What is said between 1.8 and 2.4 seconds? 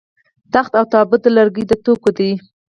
توکي دي